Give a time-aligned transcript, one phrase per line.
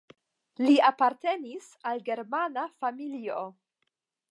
[0.63, 3.39] Li apartenis al germana familio.